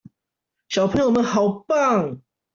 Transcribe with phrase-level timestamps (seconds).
[0.67, 2.23] 小朋友們好棒！